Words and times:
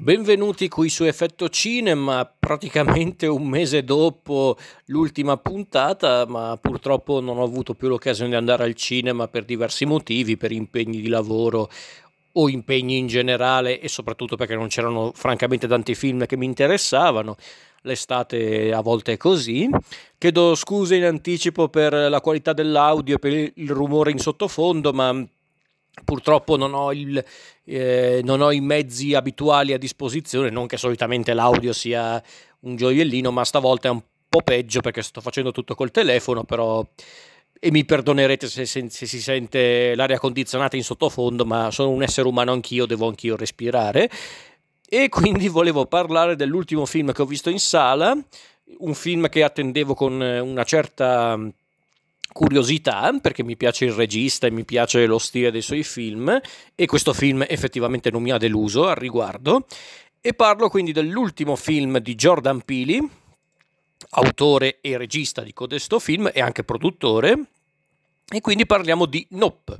Benvenuti 0.00 0.68
qui 0.68 0.90
su 0.90 1.02
Effetto 1.02 1.48
Cinema, 1.48 2.24
praticamente 2.24 3.26
un 3.26 3.48
mese 3.48 3.82
dopo 3.82 4.56
l'ultima 4.84 5.36
puntata, 5.38 6.24
ma 6.24 6.56
purtroppo 6.56 7.18
non 7.18 7.38
ho 7.38 7.42
avuto 7.42 7.74
più 7.74 7.88
l'occasione 7.88 8.30
di 8.30 8.36
andare 8.36 8.62
al 8.62 8.74
cinema 8.74 9.26
per 9.26 9.44
diversi 9.44 9.86
motivi, 9.86 10.36
per 10.36 10.52
impegni 10.52 11.00
di 11.00 11.08
lavoro 11.08 11.68
o 12.34 12.48
impegni 12.48 12.96
in 12.96 13.08
generale 13.08 13.80
e 13.80 13.88
soprattutto 13.88 14.36
perché 14.36 14.54
non 14.54 14.68
c'erano 14.68 15.10
francamente 15.12 15.66
tanti 15.66 15.96
film 15.96 16.26
che 16.26 16.36
mi 16.36 16.46
interessavano. 16.46 17.34
L'estate 17.82 18.72
a 18.72 18.80
volte 18.80 19.14
è 19.14 19.16
così. 19.16 19.68
Chiedo 20.16 20.54
scuse 20.54 20.94
in 20.94 21.06
anticipo 21.06 21.68
per 21.68 21.92
la 21.92 22.20
qualità 22.20 22.52
dell'audio 22.52 23.16
e 23.16 23.18
per 23.18 23.32
il 23.32 23.70
rumore 23.70 24.12
in 24.12 24.18
sottofondo, 24.18 24.92
ma 24.92 25.26
Purtroppo 26.04 26.56
non 26.56 26.74
ho, 26.74 26.92
il, 26.92 27.22
eh, 27.64 28.20
non 28.24 28.40
ho, 28.40 28.50
i 28.50 28.60
mezzi 28.60 29.14
abituali 29.14 29.72
a 29.72 29.78
disposizione, 29.78 30.50
non 30.50 30.66
che 30.66 30.76
solitamente 30.76 31.34
l'audio 31.34 31.72
sia 31.72 32.22
un 32.60 32.76
gioiellino, 32.76 33.30
ma 33.30 33.44
stavolta 33.44 33.88
è 33.88 33.90
un 33.90 34.02
po' 34.28 34.42
peggio 34.42 34.80
perché 34.80 35.02
sto 35.02 35.20
facendo 35.20 35.52
tutto 35.52 35.74
col 35.74 35.90
telefono, 35.90 36.44
però 36.44 36.86
e 37.60 37.70
mi 37.72 37.84
perdonerete 37.84 38.48
se, 38.48 38.66
se, 38.66 38.88
se, 38.88 39.06
si 39.06 39.20
sente 39.20 39.94
l'aria 39.96 40.18
condizionata 40.18 40.76
in 40.76 40.84
sottofondo, 40.84 41.44
ma 41.44 41.70
sono 41.70 41.90
un 41.90 42.02
essere 42.02 42.28
umano 42.28 42.52
anch'io, 42.52 42.86
devo 42.86 43.08
anch'io 43.08 43.36
respirare. 43.36 44.08
E 44.88 45.08
quindi 45.08 45.48
volevo 45.48 45.86
parlare 45.86 46.36
dell'ultimo 46.36 46.86
film 46.86 47.12
che 47.12 47.22
ho 47.22 47.26
visto 47.26 47.50
in 47.50 47.58
sala, 47.58 48.16
un 48.78 48.94
film 48.94 49.28
che 49.28 49.42
attendevo 49.42 49.94
con 49.94 50.20
una 50.20 50.64
certa 50.64 51.38
curiosità 52.32 53.12
perché 53.20 53.42
mi 53.42 53.56
piace 53.56 53.86
il 53.86 53.92
regista 53.92 54.46
e 54.46 54.50
mi 54.50 54.64
piace 54.64 55.06
lo 55.06 55.18
stile 55.18 55.50
dei 55.50 55.62
suoi 55.62 55.82
film 55.82 56.40
e 56.74 56.86
questo 56.86 57.12
film 57.12 57.44
effettivamente 57.48 58.10
non 58.10 58.22
mi 58.22 58.30
ha 58.30 58.38
deluso 58.38 58.86
al 58.86 58.96
riguardo 58.96 59.66
e 60.20 60.34
parlo 60.34 60.68
quindi 60.68 60.92
dell'ultimo 60.92 61.56
film 61.56 61.98
di 61.98 62.14
Jordan 62.14 62.62
Peele 62.62 63.08
autore 64.10 64.78
e 64.80 64.96
regista 64.96 65.42
di 65.42 65.52
codesto 65.52 65.98
film 65.98 66.30
e 66.32 66.40
anche 66.40 66.64
produttore 66.64 67.50
e 68.30 68.40
quindi 68.40 68.66
parliamo 68.66 69.06
di 69.06 69.26
Nope 69.30 69.76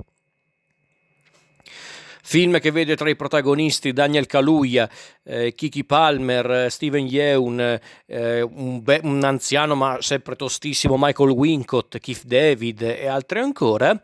film 2.29 2.59
che 2.59 2.69
vede 2.69 2.95
tra 2.95 3.09
i 3.09 3.15
protagonisti 3.15 3.91
Daniel 3.91 4.27
Kaluuya, 4.27 4.87
eh, 5.23 5.55
Kiki 5.55 5.83
Palmer, 5.83 6.69
Steven 6.69 7.07
Yeun, 7.07 7.79
eh, 8.05 8.41
un, 8.41 8.83
be- 8.83 8.99
un, 9.01 9.23
anziano 9.23 9.73
ma 9.73 9.97
sempre 9.99 10.35
tostissimo 10.35 10.93
Michael 10.95 11.31
Wincott, 11.31 11.97
Keith 11.97 12.25
David 12.25 12.83
e 12.83 13.07
altri 13.07 13.39
ancora. 13.39 13.99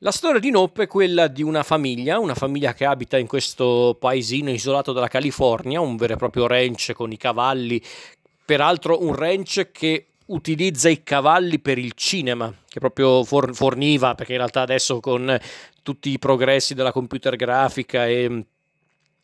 La 0.00 0.10
storia 0.10 0.38
di 0.38 0.50
Nope 0.50 0.82
è 0.82 0.86
quella 0.86 1.28
di 1.28 1.42
una 1.42 1.62
famiglia, 1.62 2.18
una 2.18 2.34
famiglia 2.34 2.74
che 2.74 2.84
abita 2.84 3.16
in 3.16 3.26
questo 3.26 3.96
paesino 3.98 4.50
isolato 4.50 4.92
dalla 4.92 5.08
California, 5.08 5.80
un 5.80 5.96
vero 5.96 6.12
e 6.12 6.16
proprio 6.16 6.46
ranch 6.46 6.92
con 6.92 7.10
i 7.10 7.16
cavalli, 7.16 7.82
peraltro 8.44 9.02
un 9.02 9.14
ranch 9.14 9.70
che 9.72 10.08
utilizza 10.26 10.88
i 10.88 11.02
cavalli 11.02 11.58
per 11.58 11.78
il 11.78 11.92
cinema, 11.94 12.52
che 12.68 12.80
proprio 12.80 13.24
forniva, 13.24 14.14
perché 14.14 14.32
in 14.32 14.38
realtà 14.38 14.60
adesso 14.60 15.00
con 15.00 15.38
tutti 15.82 16.10
i 16.10 16.18
progressi 16.18 16.74
della 16.74 16.92
computer 16.92 17.36
grafica 17.36 18.06
e, 18.06 18.46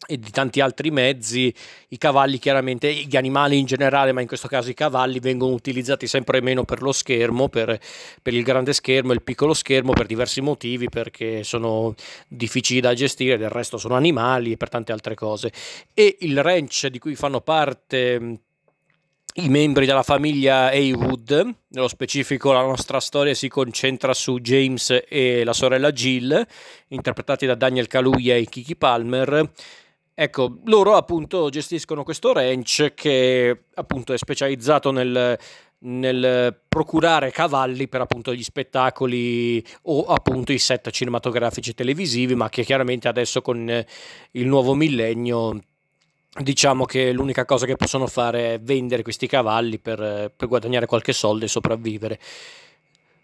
e 0.06 0.18
di 0.18 0.30
tanti 0.30 0.60
altri 0.60 0.90
mezzi, 0.90 1.52
i 1.88 1.98
cavalli 1.98 2.38
chiaramente, 2.38 2.92
gli 2.92 3.16
animali 3.16 3.58
in 3.58 3.66
generale, 3.66 4.12
ma 4.12 4.20
in 4.20 4.26
questo 4.26 4.48
caso 4.48 4.70
i 4.70 4.74
cavalli 4.74 5.18
vengono 5.18 5.52
utilizzati 5.52 6.06
sempre 6.06 6.40
meno 6.40 6.64
per 6.64 6.82
lo 6.82 6.92
schermo, 6.92 7.48
per, 7.48 7.78
per 8.22 8.34
il 8.34 8.42
grande 8.42 8.72
schermo 8.72 9.12
e 9.12 9.14
il 9.14 9.22
piccolo 9.22 9.54
schermo 9.54 9.92
per 9.92 10.06
diversi 10.06 10.40
motivi, 10.40 10.88
perché 10.88 11.42
sono 11.44 11.94
difficili 12.28 12.80
da 12.80 12.94
gestire, 12.94 13.36
del 13.36 13.50
resto 13.50 13.76
sono 13.76 13.94
animali 13.94 14.52
e 14.52 14.56
per 14.56 14.68
tante 14.68 14.92
altre 14.92 15.14
cose. 15.14 15.52
E 15.94 16.16
il 16.20 16.42
ranch 16.42 16.86
di 16.86 16.98
cui 16.98 17.14
fanno 17.14 17.40
parte 17.40 18.40
i 19.40 19.48
membri 19.48 19.86
della 19.86 20.02
famiglia 20.02 20.66
Haywood, 20.66 21.54
nello 21.68 21.86
specifico 21.86 22.52
la 22.52 22.62
nostra 22.62 22.98
storia 22.98 23.34
si 23.34 23.48
concentra 23.48 24.12
su 24.12 24.40
James 24.40 25.04
e 25.08 25.44
la 25.44 25.52
sorella 25.52 25.92
Jill, 25.92 26.44
interpretati 26.88 27.46
da 27.46 27.54
Daniel 27.54 27.86
Kaluuya 27.86 28.34
e 28.34 28.46
Kiki 28.46 28.74
Palmer. 28.74 29.48
Ecco, 30.12 30.58
loro 30.64 30.96
appunto 30.96 31.48
gestiscono 31.50 32.02
questo 32.02 32.32
ranch 32.32 32.94
che 32.94 33.66
appunto 33.74 34.12
è 34.12 34.18
specializzato 34.18 34.90
nel, 34.90 35.38
nel 35.80 36.60
procurare 36.66 37.30
cavalli 37.30 37.86
per 37.86 38.00
appunto 38.00 38.34
gli 38.34 38.42
spettacoli 38.42 39.64
o 39.82 40.02
appunto 40.06 40.52
i 40.52 40.58
set 40.58 40.90
cinematografici 40.90 41.74
televisivi, 41.74 42.34
ma 42.34 42.48
che 42.48 42.64
chiaramente 42.64 43.06
adesso 43.06 43.40
con 43.40 43.84
il 44.32 44.46
nuovo 44.46 44.74
millennio 44.74 45.60
diciamo 46.36 46.84
che 46.84 47.12
l'unica 47.12 47.44
cosa 47.44 47.66
che 47.66 47.76
possono 47.76 48.06
fare 48.06 48.54
è 48.54 48.60
vendere 48.60 49.02
questi 49.02 49.26
cavalli 49.26 49.78
per, 49.78 50.32
per 50.34 50.48
guadagnare 50.48 50.86
qualche 50.86 51.12
soldo 51.12 51.44
e 51.44 51.48
sopravvivere. 51.48 52.18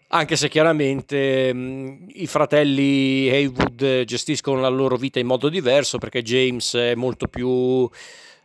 Anche 0.09 0.35
se 0.35 0.49
chiaramente 0.49 1.53
mh, 1.53 2.07
i 2.13 2.27
fratelli 2.27 3.29
Haywood 3.29 4.03
gestiscono 4.03 4.61
la 4.61 4.69
loro 4.69 4.97
vita 4.97 5.19
in 5.19 5.27
modo 5.27 5.49
diverso 5.49 5.97
perché 5.97 6.21
James 6.21 6.75
è 6.75 6.95
molto 6.95 7.27
più 7.27 7.89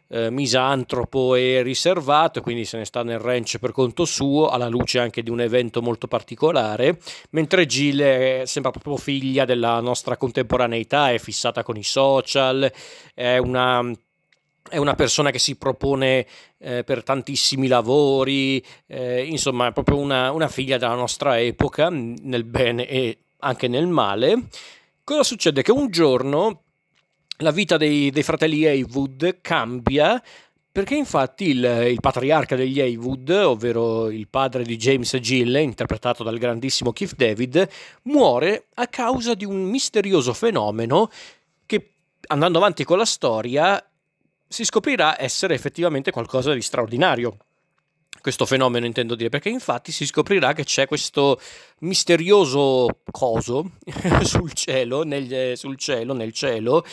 eh, 0.08 0.30
misantropo 0.30 1.34
e 1.34 1.62
riservato, 1.62 2.40
quindi 2.40 2.64
se 2.64 2.78
ne 2.78 2.84
sta 2.84 3.02
nel 3.02 3.20
ranch 3.20 3.58
per 3.58 3.72
conto 3.72 4.04
suo, 4.04 4.48
alla 4.48 4.68
luce 4.68 4.98
anche 4.98 5.22
di 5.22 5.30
un 5.30 5.40
evento 5.40 5.82
molto 5.82 6.08
particolare, 6.08 6.98
mentre 7.30 7.66
Jill 7.66 8.42
sembra 8.44 8.72
proprio 8.72 8.96
figlia 8.96 9.44
della 9.44 9.78
nostra 9.80 10.16
contemporaneità, 10.16 11.12
è 11.12 11.18
fissata 11.18 11.62
con 11.62 11.76
i 11.76 11.84
social, 11.84 12.72
è 13.14 13.36
una 13.36 13.92
è 14.68 14.76
una 14.76 14.94
persona 14.94 15.30
che 15.30 15.38
si 15.38 15.56
propone 15.56 16.26
eh, 16.58 16.84
per 16.84 17.02
tantissimi 17.02 17.66
lavori, 17.66 18.64
eh, 18.86 19.24
insomma 19.24 19.68
è 19.68 19.72
proprio 19.72 19.96
una, 19.96 20.30
una, 20.32 20.48
figlia 20.48 20.78
della 20.78 20.94
nostra 20.94 21.40
epoca, 21.40 21.88
nel 21.90 22.44
bene 22.44 22.86
e 22.86 23.18
anche 23.38 23.68
nel 23.68 23.86
male. 23.86 24.48
Cosa 25.02 25.22
succede? 25.22 25.62
Che 25.62 25.72
un 25.72 25.90
giorno 25.90 26.62
la 27.38 27.50
vita 27.50 27.76
dei, 27.76 28.10
dei 28.10 28.22
fratelli 28.22 28.66
Haywood 28.66 29.38
cambia 29.40 30.22
perché 30.72 30.94
infatti 30.94 31.48
il, 31.48 31.64
il, 31.90 32.00
patriarca 32.00 32.54
degli 32.54 32.80
Haywood, 32.80 33.28
ovvero 33.30 34.08
il 34.08 34.28
padre 34.28 34.62
di 34.62 34.76
James 34.76 35.16
Gill, 35.16 35.56
interpretato 35.56 36.22
dal 36.22 36.38
grandissimo 36.38 36.92
Keith 36.92 37.16
David, 37.16 37.68
muore 38.02 38.66
a 38.74 38.86
causa 38.86 39.34
di 39.34 39.44
un 39.44 39.64
misterioso 39.64 40.32
fenomeno 40.32 41.10
che, 41.66 41.94
andando 42.28 42.58
avanti 42.58 42.84
con 42.84 42.98
la 42.98 43.04
storia, 43.04 43.84
si 44.50 44.64
scoprirà 44.64 45.14
essere 45.22 45.54
effettivamente 45.54 46.10
qualcosa 46.10 46.52
di 46.52 46.60
straordinario. 46.60 47.36
Questo 48.20 48.44
fenomeno 48.46 48.84
intendo 48.84 49.14
dire, 49.14 49.28
perché 49.28 49.48
infatti 49.48 49.92
si 49.92 50.04
scoprirà 50.04 50.54
che 50.54 50.64
c'è 50.64 50.88
questo 50.88 51.40
misterioso 51.78 52.98
coso 53.12 53.70
sul 54.22 54.52
cielo, 54.52 55.04
nel, 55.04 55.56
sul 55.56 55.76
cielo, 55.76 56.14
nel 56.14 56.32
cielo, 56.32 56.84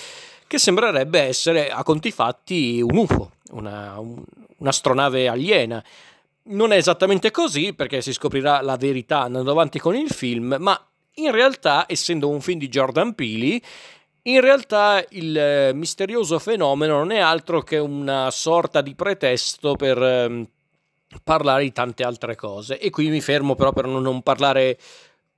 che 0.45 0.59
sembrerebbe 0.59 1.19
essere 1.19 1.71
a 1.71 1.81
conti 1.81 2.11
fatti 2.11 2.79
un 2.79 2.95
UFO, 2.95 3.31
una, 3.49 3.99
un, 3.99 4.23
un'astronave 4.57 5.27
aliena. 5.27 5.83
Non 6.43 6.71
è 6.71 6.77
esattamente 6.77 7.31
così 7.31 7.73
perché 7.73 8.03
si 8.03 8.13
scoprirà 8.13 8.61
la 8.61 8.77
verità 8.77 9.21
andando 9.21 9.49
avanti 9.49 9.79
con 9.79 9.95
il 9.95 10.11
film, 10.11 10.57
ma 10.59 10.79
in 11.15 11.31
realtà, 11.31 11.85
essendo 11.87 12.29
un 12.29 12.39
film 12.39 12.59
di 12.59 12.69
Jordan 12.69 13.15
Peele, 13.15 13.59
in 14.27 14.41
realtà 14.41 15.03
il 15.09 15.37
eh, 15.37 15.71
misterioso 15.73 16.37
fenomeno 16.39 16.97
non 16.97 17.11
è 17.11 17.19
altro 17.19 17.61
che 17.61 17.77
una 17.77 18.29
sorta 18.31 18.81
di 18.81 18.93
pretesto 18.93 19.75
per 19.75 20.01
ehm, 20.01 20.47
parlare 21.23 21.63
di 21.63 21.71
tante 21.71 22.03
altre 22.03 22.35
cose. 22.35 22.77
E 22.79 22.89
qui 22.89 23.09
mi 23.09 23.21
fermo 23.21 23.55
però 23.55 23.71
per 23.71 23.85
non 23.85 24.21
parlare 24.21 24.77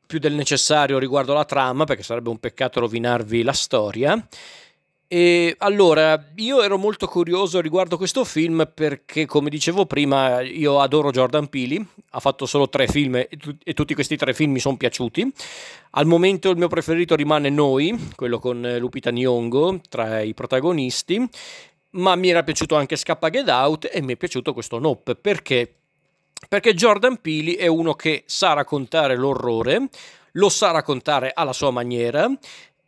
più 0.06 0.18
del 0.18 0.34
necessario 0.34 0.98
riguardo 0.98 1.34
la 1.34 1.46
trama, 1.46 1.84
perché 1.86 2.02
sarebbe 2.02 2.30
un 2.30 2.40
peccato 2.40 2.80
rovinarvi 2.80 3.44
la 3.44 3.54
storia. 3.54 4.28
E 5.12 5.56
allora, 5.58 6.24
io 6.36 6.62
ero 6.62 6.78
molto 6.78 7.08
curioso 7.08 7.60
riguardo 7.62 7.98
questo 7.98 8.24
film 8.24 8.70
perché, 8.72 9.26
come 9.26 9.50
dicevo 9.50 9.88
prima, 9.88 10.42
io 10.42 10.80
adoro 10.80 11.10
Jordan 11.10 11.48
Peele, 11.48 11.84
ha 12.12 12.20
fatto 12.20 12.46
solo 12.46 12.70
tre 12.70 12.86
film 12.86 13.16
e, 13.16 13.28
tu- 13.36 13.58
e 13.64 13.74
tutti 13.74 13.96
questi 13.96 14.16
tre 14.18 14.36
film 14.36 14.52
mi 14.52 14.60
sono 14.60 14.78
piaciuti. 14.78 15.34
Al 15.94 16.06
momento 16.06 16.52
il 16.52 16.58
mio 16.58 16.68
preferito 16.68 17.16
rimane 17.16 17.50
Noi, 17.50 18.12
quello 18.16 18.38
con 18.38 18.76
Lupita 18.78 19.10
Nyong'o 19.10 19.82
tra 19.90 20.22
i 20.22 20.36
protagonisti, 20.36 21.28
ma 21.94 22.14
mi 22.14 22.30
era 22.30 22.44
piaciuto 22.44 22.76
anche 22.76 22.96
Scappa 22.96 23.32
Get 23.32 23.50
Out 23.50 23.90
e 23.92 24.04
mi 24.04 24.14
è 24.14 24.16
piaciuto 24.16 24.54
questo 24.54 24.78
Nope, 24.78 25.16
perché? 25.16 25.74
Perché 26.48 26.76
Jordan 26.76 27.20
Peele 27.20 27.56
è 27.56 27.66
uno 27.66 27.96
che 27.96 28.26
sa 28.28 28.54
raccontare 28.54 29.16
l'orrore, 29.16 29.90
lo 30.34 30.50
sa 30.50 30.70
raccontare 30.70 31.32
alla 31.34 31.54
sua 31.54 31.72
maniera 31.72 32.32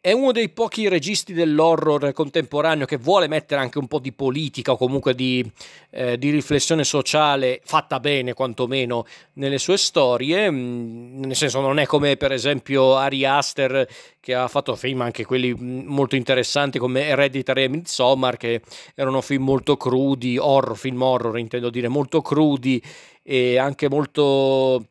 è 0.04 0.12
uno 0.14 0.32
dei 0.32 0.50
pochi 0.50 0.90
registi 0.90 1.32
dell'horror 1.32 2.12
contemporaneo 2.12 2.88
che 2.88 2.98
vuole 2.98 3.28
mettere 3.28 3.62
anche 3.62 3.78
un 3.78 3.88
po' 3.88 4.00
di 4.00 4.12
politica 4.12 4.72
o 4.72 4.78
comunque 4.78 5.14
di, 5.14 5.48
eh, 5.92 6.18
di 6.18 6.32
riflessione 6.32 6.84
sociale 6.84 7.62
fatta 7.64 8.00
bene 8.00 8.34
quantomeno 8.34 9.06
nelle 9.34 9.60
sue 9.60 9.78
storie, 9.78 10.50
mm, 10.50 11.22
nel 11.24 11.36
senso 11.36 11.62
non 11.62 11.78
è 11.78 11.86
come 11.86 12.18
per 12.18 12.32
esempio 12.32 12.96
Ari 12.96 13.26
Aster 13.26 13.88
che 14.20 14.34
ha 14.34 14.48
fatto 14.48 14.76
film 14.76 15.02
anche 15.02 15.24
quelli 15.24 15.54
mm, 15.54 15.86
molto 15.86 16.16
interessanti 16.16 16.80
come 16.80 17.06
Hereditary 17.06 17.66
e 17.66 17.70
Midsommar 17.70 18.38
che 18.38 18.62
erano 18.96 19.22
film 19.22 19.44
molto 19.44 19.78
crudi, 19.78 20.36
horror, 20.40 20.78
film 20.78 21.00
horror 21.00 21.38
intendo 21.38 21.70
dire, 21.70 21.90
molto 21.90 22.22
crudi 22.24 22.82
e 23.22 23.60
anche 23.60 23.88
molto 23.88 24.91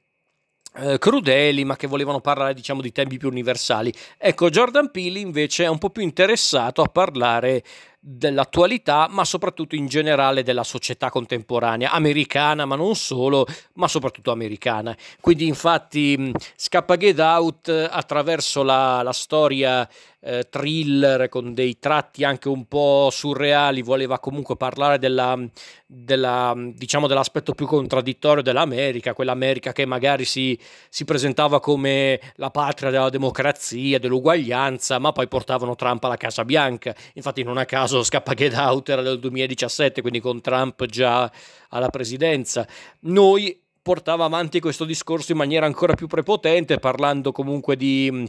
eh, 0.77 0.99
crudeli, 0.99 1.65
ma 1.65 1.77
che 1.77 1.87
volevano 1.87 2.21
parlare, 2.21 2.55
diciamo, 2.55 2.81
di 2.81 2.93
temi 2.93 3.19
più 3.19 3.29
universali. 3.29 3.93
Ecco, 4.17 4.51
Jordan 4.51 4.91
Peele 4.91 5.19
invece 5.19 5.65
è 5.65 5.69
un 5.69 5.79
po' 5.79 5.91
più 5.91 6.03
interessato 6.03 6.83
a 6.83 6.89
parlare 6.89 7.63
dell'attualità, 8.03 9.09
ma 9.11 9.25
soprattutto 9.27 9.75
in 9.75 9.87
generale 9.87 10.43
della 10.43 10.65
società 10.65 11.11
contemporanea, 11.11 11.91
americana, 11.91 12.65
ma 12.65 12.75
non 12.75 12.97
solo, 12.97 13.47
ma 13.75 13.89
soprattutto 13.89 14.33
americana. 14.33 14.97
Quindi, 15.21 15.47
infatti, 15.47 16.33
scappa 16.57 16.97
Get 16.97 17.19
Out 17.19 17.69
attraverso 17.69 18.63
la, 18.63 19.03
la 19.03 19.13
storia 19.13 19.87
eh, 20.23 20.47
thriller 20.49 21.29
con 21.29 21.55
dei 21.55 21.79
tratti 21.79 22.25
anche 22.25 22.49
un 22.49 22.67
po' 22.67 23.09
surreali, 23.11 23.83
voleva 23.83 24.19
comunque 24.19 24.57
parlare 24.57 24.99
della, 24.99 25.39
della, 25.87 26.55
diciamo, 26.57 27.07
dell'aspetto 27.07 27.53
più 27.53 27.67
contraddittorio 27.67 28.43
dell'America, 28.43 29.15
quell'America 29.15 29.73
che 29.73 29.87
magari 29.87 30.25
si, 30.25 30.59
si 30.89 31.05
presentava 31.05 31.61
come 31.61 32.21
la 32.37 32.51
patria 32.51 32.91
della 32.91 33.11
democrazia, 33.11 33.99
dell'uguaglianza, 33.99 34.99
ma 34.99 35.13
poi 35.13 35.29
portavano 35.29 35.75
Trump 35.75 36.05
alla 36.05 36.17
Casa 36.17 36.45
Bianca. 36.45 36.95
Infatti 37.15 37.43
non 37.43 37.57
a 37.57 37.65
caso 37.65 37.90
Scappa 38.03 38.35
Get 38.35 38.55
Out 38.55 38.89
era 38.89 39.03
del 39.03 39.19
2017, 39.19 40.01
quindi 40.01 40.21
con 40.21 40.41
Trump 40.41 40.85
già 40.87 41.31
alla 41.69 41.89
presidenza. 41.89 42.67
Noi 43.01 43.61
portava 43.83 44.25
avanti 44.25 44.61
questo 44.61 44.85
discorso 44.85 45.33
in 45.33 45.39
maniera 45.39 45.67
ancora 45.67 45.95
più 45.95 46.07
prepotente, 46.07 46.79
parlando 46.79 47.33
comunque 47.33 47.77
di 47.77 48.29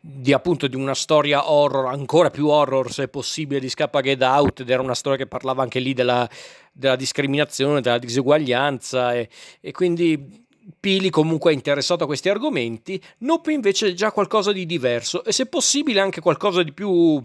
di 0.00 0.32
appunto 0.32 0.68
di 0.68 0.76
una 0.76 0.94
storia 0.94 1.50
horror, 1.50 1.86
ancora 1.86 2.30
più 2.30 2.46
horror 2.46 2.92
se 2.92 3.08
possibile, 3.08 3.60
di 3.60 3.68
Scappa 3.68 4.00
Get 4.00 4.22
Out 4.22 4.60
ed 4.60 4.70
era 4.70 4.80
una 4.80 4.94
storia 4.94 5.18
che 5.18 5.26
parlava 5.26 5.62
anche 5.62 5.80
lì 5.80 5.92
della, 5.92 6.28
della 6.72 6.96
discriminazione, 6.96 7.80
della 7.80 7.98
diseguaglianza 7.98 9.14
e, 9.14 9.28
e 9.60 9.72
quindi 9.72 10.46
Pili 10.78 11.08
comunque 11.08 11.50
è 11.50 11.54
interessato 11.54 12.04
a 12.04 12.06
questi 12.06 12.28
argomenti, 12.28 13.02
Nope 13.18 13.52
invece 13.52 13.88
è 13.88 13.92
già 13.92 14.12
qualcosa 14.12 14.52
di 14.52 14.66
diverso 14.66 15.24
e 15.24 15.32
se 15.32 15.46
possibile 15.46 16.00
anche 16.00 16.20
qualcosa 16.20 16.62
di 16.62 16.72
più 16.72 17.20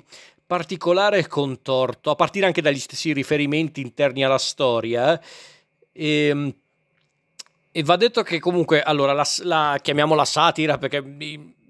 particolare 0.45 1.19
e 1.19 1.27
contorto, 1.27 2.11
a 2.11 2.15
partire 2.15 2.45
anche 2.45 2.61
dagli 2.61 2.79
stessi 2.79 3.13
riferimenti 3.13 3.81
interni 3.81 4.23
alla 4.23 4.37
storia. 4.37 5.19
E, 5.91 6.27
ehm, 6.27 6.55
e 7.71 7.83
va 7.83 7.95
detto 7.95 8.21
che 8.21 8.39
comunque, 8.39 8.81
allora, 8.83 9.13
la, 9.13 9.25
la 9.43 9.79
chiamiamola 9.81 10.25
satira 10.25 10.77
perché 10.77 11.01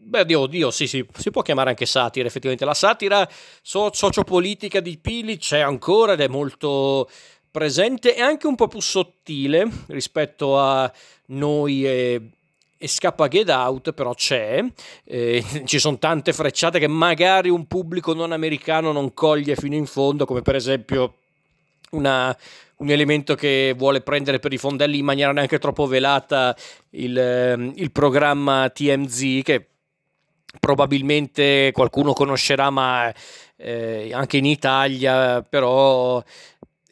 Beh, 0.06 0.20
oddio, 0.20 0.40
oddio, 0.42 0.70
sì, 0.70 0.86
sì, 0.86 1.06
si 1.18 1.32
può 1.32 1.42
chiamare 1.42 1.70
anche 1.70 1.86
satira, 1.86 2.28
effettivamente. 2.28 2.66
La 2.66 2.74
satira 2.74 3.28
so- 3.62 3.94
sociopolitica 3.94 4.82
di 4.82 4.98
Pili 4.98 5.38
c'è 5.38 5.60
ancora 5.60 6.14
ed 6.14 6.20
è 6.20 6.28
molto 6.28 7.10
presente 7.50 8.14
e 8.16 8.22
anche 8.22 8.48
un 8.48 8.56
po' 8.56 8.68
più 8.68 8.82
sottile 8.82 9.66
rispetto 9.88 10.60
a 10.60 10.92
noi 11.28 11.86
e 11.86 12.30
Scappa 12.88 13.28
Get 13.28 13.50
Out, 13.50 13.94
però 13.94 14.14
c'è. 14.14 14.64
Eh, 15.04 15.44
ci 15.66 15.80
sono 15.80 15.98
tante 15.98 16.34
frecciate 16.34 16.80
che 16.80 16.88
magari 16.88 17.50
un 17.50 17.66
pubblico 17.68 18.14
non 18.14 18.32
americano 18.32 18.92
non 18.92 19.14
coglie 19.14 19.56
fino 19.56 19.76
in 19.76 19.86
fondo, 19.86 20.26
come 20.26 20.42
per 20.42 20.56
esempio 20.56 21.16
una, 21.92 22.36
un 22.78 22.90
elemento 22.90 23.36
che 23.36 23.74
vuole 23.78 24.02
prendere 24.02 24.40
per 24.40 24.54
i 24.54 24.58
fondelli 24.58 24.98
in 25.00 25.06
maniera 25.06 25.32
neanche 25.32 25.60
troppo 25.60 25.86
velata 25.86 26.56
il, 26.92 27.74
il 27.76 27.92
programma 27.92 28.70
TMZ, 28.70 29.42
che 29.44 29.68
probabilmente 30.60 31.72
qualcuno 31.74 32.14
conoscerà, 32.14 32.70
ma 32.70 33.12
eh, 33.56 34.12
anche 34.14 34.38
in 34.38 34.46
Italia, 34.46 35.42
però 35.42 36.24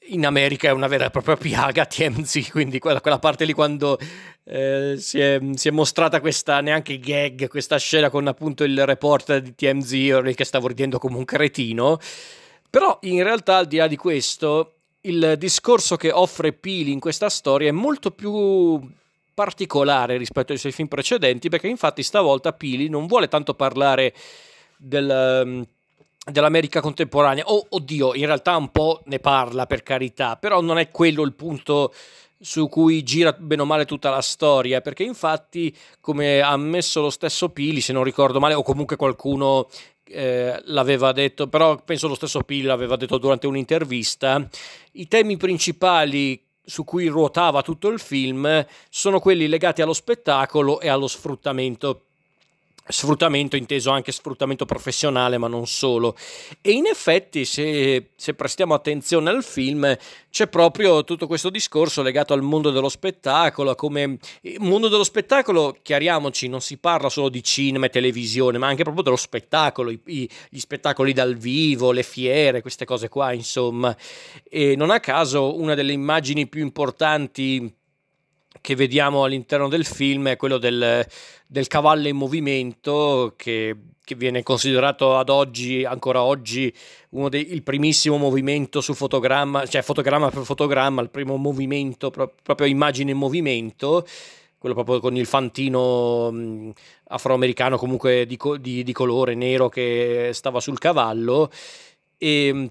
in 0.07 0.25
America 0.25 0.67
è 0.67 0.71
una 0.71 0.87
vera 0.87 1.05
e 1.05 1.09
propria 1.09 1.37
piaga 1.37 1.85
TMZ, 1.87 2.49
quindi 2.49 2.79
quella, 2.79 3.01
quella 3.01 3.19
parte 3.19 3.45
lì 3.45 3.53
quando 3.53 3.99
eh, 4.43 4.95
si, 4.97 5.19
è, 5.19 5.39
si, 5.53 5.67
è, 5.67 5.71
mostrata 5.71 6.19
questa 6.19 6.59
neanche 6.61 6.99
gag, 6.99 7.47
questa 7.47 7.77
scena 7.77 8.09
con 8.09 8.27
appunto 8.27 8.63
il 8.63 8.85
reporter 8.85 9.41
di 9.41 9.53
TMZ 9.53 10.33
che 10.35 10.45
stavo 10.45 10.67
ridendo 10.67 10.97
come 10.97 11.17
un 11.17 11.25
cretino, 11.25 11.99
però 12.69 12.97
in 13.01 13.21
realtà 13.23 13.57
al 13.57 13.67
di 13.67 13.77
là 13.77 13.87
di 13.87 13.95
questo 13.97 14.75
il 15.01 15.35
discorso 15.37 15.95
che 15.95 16.11
offre 16.11 16.53
Pili 16.53 16.91
in 16.91 16.99
questa 16.99 17.29
storia 17.29 17.69
è 17.69 17.71
molto 17.71 18.11
più 18.11 18.79
particolare 19.33 20.17
rispetto 20.17 20.51
ai 20.51 20.57
suoi 20.57 20.71
film 20.71 20.87
precedenti 20.87 21.49
perché 21.49 21.67
infatti 21.67 22.03
stavolta 22.03 22.53
Pili 22.53 22.89
non 22.89 23.07
vuole 23.07 23.27
tanto 23.27 23.55
parlare 23.55 24.13
del, 24.77 25.65
dell'America 26.29 26.81
contemporanea. 26.81 27.45
Oh, 27.47 27.65
oddio 27.69 28.13
in 28.13 28.25
realtà 28.25 28.55
un 28.55 28.69
po' 28.69 29.01
ne 29.05 29.19
parla 29.19 29.65
per 29.65 29.83
carità 29.83 30.35
però 30.35 30.61
non 30.61 30.77
è 30.77 30.89
quello 30.89 31.23
il 31.23 31.33
punto 31.33 31.93
su 32.41 32.67
cui 32.67 33.03
gira 33.03 33.33
bene 33.33 33.61
o 33.61 33.65
male 33.65 33.85
tutta 33.85 34.09
la 34.09 34.21
storia, 34.21 34.81
perché 34.81 35.03
infatti, 35.03 35.75
come 35.99 36.41
ha 36.41 36.49
ammesso 36.49 36.99
lo 36.99 37.11
stesso 37.11 37.49
Pili, 37.49 37.81
se 37.81 37.93
non 37.93 38.03
ricordo 38.03 38.39
male, 38.39 38.55
o 38.55 38.63
comunque 38.63 38.95
qualcuno 38.95 39.69
eh, 40.05 40.59
l'aveva 40.65 41.11
detto, 41.11 41.47
però 41.47 41.75
penso 41.83 42.07
lo 42.07 42.15
stesso 42.15 42.41
Pili 42.41 42.63
l'aveva 42.63 42.95
detto 42.95 43.19
durante 43.19 43.45
un'intervista, 43.45 44.47
i 44.93 45.07
temi 45.07 45.37
principali 45.37 46.43
su 46.63 46.83
cui 46.83 47.07
ruotava 47.07 47.61
tutto 47.61 47.89
il 47.89 47.99
film 47.99 48.65
sono 48.89 49.19
quelli 49.19 49.47
legati 49.47 49.81
allo 49.81 49.93
spettacolo 49.93 50.79
e 50.79 50.89
allo 50.89 51.07
sfruttamento 51.07 52.05
sfruttamento 52.87 53.55
inteso 53.55 53.89
anche 53.91 54.11
sfruttamento 54.11 54.65
professionale 54.65 55.37
ma 55.37 55.47
non 55.47 55.67
solo. 55.67 56.15
E 56.61 56.71
in 56.71 56.85
effetti 56.87 57.45
se, 57.45 58.11
se, 58.15 58.33
prestiamo 58.33 58.73
attenzione 58.73 59.29
al 59.29 59.43
film 59.43 59.95
c'è 60.29 60.47
proprio 60.47 61.03
tutto 61.03 61.27
questo 61.27 61.49
discorso 61.49 62.01
legato 62.01 62.33
al 62.33 62.41
mondo 62.41 62.71
dello 62.71 62.89
spettacolo 62.89 63.75
come 63.75 64.17
il 64.41 64.59
mondo 64.59 64.87
dello 64.87 65.03
spettacolo 65.03 65.77
chiariamoci 65.81 66.47
non 66.47 66.61
si 66.61 66.77
parla 66.77 67.09
solo 67.09 67.29
di 67.29 67.43
cinema 67.43 67.85
e 67.85 67.89
televisione 67.89 68.57
ma 68.57 68.67
anche 68.67 68.83
proprio 68.83 69.03
dello 69.03 69.15
spettacolo 69.15 69.91
i, 69.91 70.29
gli 70.49 70.59
spettacoli 70.59 71.13
dal 71.13 71.35
vivo 71.35 71.91
le 71.91 72.03
fiere 72.03 72.61
queste 72.61 72.85
cose 72.85 73.09
qua 73.09 73.33
insomma. 73.33 73.95
E 74.49 74.75
non 74.75 74.89
a 74.89 74.99
caso 74.99 75.59
una 75.59 75.75
delle 75.75 75.93
immagini 75.93 76.47
più 76.47 76.61
importanti 76.61 77.79
che 78.61 78.75
vediamo 78.75 79.23
all'interno 79.23 79.67
del 79.67 79.85
film 79.85 80.29
è 80.29 80.37
quello 80.37 80.57
del, 80.57 81.05
del 81.47 81.67
cavallo 81.67 82.07
in 82.07 82.15
movimento 82.15 83.33
che, 83.35 83.75
che, 84.03 84.15
viene 84.15 84.43
considerato 84.43 85.17
ad 85.17 85.29
oggi, 85.29 85.83
ancora 85.83 86.21
oggi, 86.21 86.73
uno 87.09 87.27
dei, 87.27 87.51
il 87.51 87.63
primissimo 87.63 88.17
movimento 88.17 88.79
su 88.79 88.93
fotogramma, 88.93 89.65
cioè 89.65 89.81
fotogramma 89.81 90.29
per 90.29 90.43
fotogramma, 90.43 91.01
il 91.01 91.09
primo 91.09 91.35
movimento, 91.37 92.11
pro, 92.11 92.33
proprio 92.41 92.67
immagine 92.67 93.11
in 93.11 93.17
movimento, 93.17 94.05
quello 94.59 94.75
proprio 94.75 94.99
con 94.99 95.17
il 95.17 95.25
fantino 95.25 96.29
mh, 96.31 96.71
afroamericano 97.05 97.77
comunque 97.77 98.27
di, 98.27 98.37
di, 98.59 98.83
di 98.83 98.93
colore 98.93 99.33
nero 99.33 99.69
che 99.69 100.29
stava 100.33 100.59
sul 100.59 100.77
cavallo. 100.77 101.49
E 102.17 102.69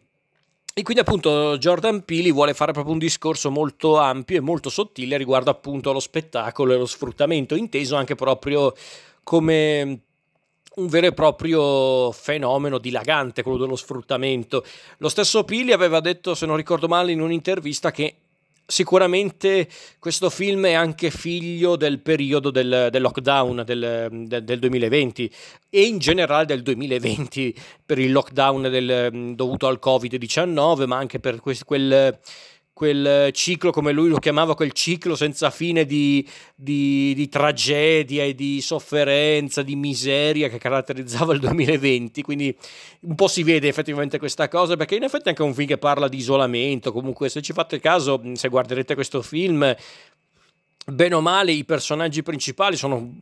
e 0.73 0.83
quindi 0.83 1.03
appunto 1.03 1.59
Jordan 1.59 2.05
Peele 2.05 2.31
vuole 2.31 2.55
fare 2.55 2.73
proprio 2.73 2.93
un 2.93 3.01
discorso 3.01 3.51
molto 3.51 3.99
ampio 3.99 4.37
e 4.37 4.41
molto 4.41 4.71
sottile 4.71 5.17
riguardo 5.17 5.51
appunto 5.51 5.91
allo 5.91 6.01
spettacolo 6.01 6.73
e 6.73 6.77
lo 6.77 6.87
sfruttamento, 6.87 7.55
inteso 7.57 7.97
anche 7.97 8.15
proprio 8.15 8.73
come 9.25 10.01
un 10.77 10.87
vero 10.87 11.09
e 11.09 11.13
proprio 11.13 12.13
fenomeno 12.13 12.79
dilagante, 12.79 13.43
quello 13.43 13.59
dello 13.59 13.77
sfruttamento. 13.77 14.65
Lo 14.99 15.09
stesso 15.09 15.45
Pili 15.45 15.73
aveva 15.73 16.01
detto, 16.01 16.35
se 16.35 16.47
non 16.47 16.57
ricordo 16.57 16.87
male, 16.87 17.13
in 17.13 17.21
un'intervista 17.21 17.91
che 17.91 18.15
sicuramente 18.71 19.69
questo 19.99 20.31
film 20.31 20.67
è 20.67 20.73
anche 20.73 21.11
figlio 21.11 21.77
del 21.77 21.99
periodo 21.99 22.51
del, 22.51 22.89
del 22.91 23.03
lockdown 23.03 23.63
del, 23.67 24.09
del, 24.27 24.45
del, 24.45 24.59
2020 24.59 25.31
e 25.69 25.83
in 25.83 25.99
generale 25.99 26.47
del 26.47 26.63
2020 26.63 27.55
per 27.85 27.99
il 27.99 28.13
lockdown 28.13 28.63
del, 28.63 29.35
dovuto 29.35 29.67
al 29.67 29.81
Covid-19, 29.83 30.87
ma 30.87 30.97
anche 30.97 31.19
per 31.19 31.41
quel, 31.41 32.19
quel 32.81 33.01
quel 33.01 33.31
ciclo, 33.33 33.71
come 33.71 33.93
lui 33.93 34.09
lo 34.09 34.17
chiamava, 34.17 34.55
quel 34.55 34.73
ciclo 34.73 35.15
senza 35.15 35.51
fine 35.51 35.85
di, 35.85 36.27
di, 36.55 37.13
di, 37.15 37.29
tragedia 37.29 38.25
e 38.25 38.35
di 38.35 38.63
sofferenza, 38.63 39.63
di 39.63 39.77
miseria 39.77 40.49
che 40.49 40.57
caratterizzava 40.57 41.35
il 41.35 41.41
2020. 41.41 42.23
Quindi 42.23 42.57
un 43.01 43.15
po' 43.15 43.29
si 43.29 43.43
vede 43.43 43.69
effettivamente 43.69 44.19
questa 44.19 44.49
cosa, 44.49 44.77
perché 44.77 44.97
in 44.97 45.03
effetti 45.03 45.27
è 45.27 45.29
anche 45.29 45.43
un 45.43 45.53
film 45.53 45.69
che 45.69 45.77
parla 45.77 46.09
di 46.09 46.17
isolamento. 46.17 46.91
Comunque, 46.91 47.29
se 47.29 47.43
ci 47.43 47.53
fate 47.53 47.81
caso, 47.81 48.21
se 48.33 48.49
guarderete 48.49 48.95
questo 48.95 49.21
film, 49.21 49.77
bene 50.87 51.15
o 51.15 51.21
male, 51.21 51.53
i 51.53 51.65
personaggi 51.65 52.23
principali 52.23 52.77
sono 52.77 53.13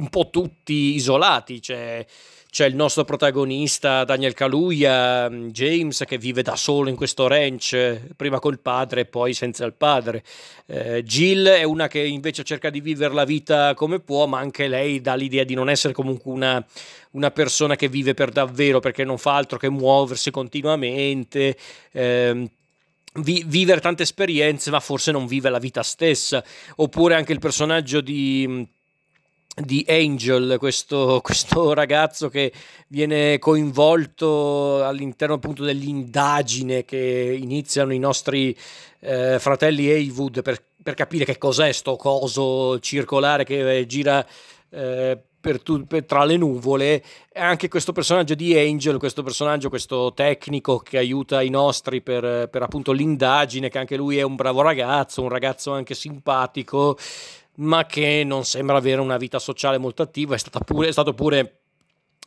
un 0.00 0.08
po' 0.08 0.30
tutti 0.30 0.94
isolati, 0.94 1.60
cioè 1.62 2.04
c'è 2.50 2.66
il 2.66 2.74
nostro 2.74 3.04
protagonista 3.04 4.02
Daniel 4.02 4.34
Kaluuya, 4.34 5.28
James, 5.28 6.02
che 6.04 6.18
vive 6.18 6.42
da 6.42 6.56
solo 6.56 6.88
in 6.88 6.96
questo 6.96 7.28
ranch, 7.28 8.00
prima 8.16 8.40
col 8.40 8.58
padre 8.58 9.02
e 9.02 9.04
poi 9.04 9.34
senza 9.34 9.64
il 9.64 9.72
padre. 9.72 10.24
Eh, 10.66 11.04
Jill 11.04 11.46
è 11.46 11.62
una 11.62 11.86
che 11.86 12.00
invece 12.00 12.42
cerca 12.42 12.68
di 12.68 12.80
vivere 12.80 13.14
la 13.14 13.24
vita 13.24 13.74
come 13.74 14.00
può, 14.00 14.26
ma 14.26 14.40
anche 14.40 14.66
lei 14.66 15.00
dà 15.00 15.14
l'idea 15.14 15.44
di 15.44 15.54
non 15.54 15.70
essere 15.70 15.92
comunque 15.92 16.32
una, 16.32 16.64
una 17.12 17.30
persona 17.30 17.76
che 17.76 17.88
vive 17.88 18.14
per 18.14 18.30
davvero, 18.30 18.80
perché 18.80 19.04
non 19.04 19.18
fa 19.18 19.36
altro 19.36 19.56
che 19.56 19.70
muoversi 19.70 20.32
continuamente. 20.32 21.56
Eh, 21.92 22.50
vi- 23.14 23.44
vivere 23.46 23.80
tante 23.80 24.02
esperienze, 24.02 24.72
ma 24.72 24.80
forse 24.80 25.12
non 25.12 25.26
vive 25.26 25.50
la 25.50 25.58
vita 25.60 25.84
stessa. 25.84 26.42
Oppure 26.76 27.14
anche 27.14 27.32
il 27.32 27.38
personaggio 27.38 28.00
di 28.00 28.66
di 29.60 29.84
Angel, 29.88 30.56
questo, 30.58 31.20
questo, 31.22 31.72
ragazzo 31.72 32.28
che 32.28 32.52
viene 32.88 33.38
coinvolto 33.38 34.84
all'interno 34.84 35.34
appunto 35.34 35.64
dell'indagine 35.64 36.84
che 36.84 37.36
iniziano 37.40 37.92
i 37.92 37.98
nostri 37.98 38.56
eh, 39.00 39.38
fratelli 39.38 39.90
Haywood 39.90 40.42
per, 40.42 40.62
per, 40.82 40.94
capire 40.94 41.24
che 41.24 41.38
cos'è 41.38 41.72
sto 41.72 41.96
coso 41.96 42.78
circolare 42.80 43.44
che 43.44 43.84
gira 43.86 44.26
eh, 44.70 45.18
per 45.40 45.62
tu, 45.62 45.86
per, 45.86 46.04
tra 46.04 46.24
le 46.24 46.36
nuvole. 46.36 47.02
Anche 47.34 47.68
questo 47.68 47.92
personaggio 47.92 48.34
di 48.34 48.56
Angel, 48.56 48.98
questo 48.98 49.22
personaggio, 49.22 49.70
questo 49.70 50.12
tecnico 50.12 50.78
che 50.78 50.98
aiuta 50.98 51.40
i 51.42 51.48
nostri 51.48 52.02
per, 52.02 52.48
per 52.48 52.62
appunto 52.62 52.92
l'indagine, 52.92 53.70
che 53.70 53.78
anche 53.78 53.96
lui 53.96 54.18
è 54.18 54.22
un 54.22 54.34
bravo 54.34 54.60
ragazzo, 54.60 55.22
un 55.22 55.30
ragazzo 55.30 55.72
anche 55.72 55.94
simpatico 55.94 56.98
ma 57.60 57.86
che 57.86 58.22
non 58.24 58.44
sembra 58.44 58.76
avere 58.76 59.00
una 59.00 59.16
vita 59.16 59.38
sociale 59.38 59.78
molto 59.78 60.02
attiva, 60.02 60.34
è, 60.34 60.38
pure, 60.64 60.88
è 60.88 60.92
stato 60.92 61.14
pure 61.14 61.60